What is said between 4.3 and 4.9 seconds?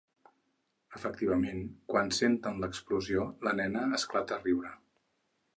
a riure.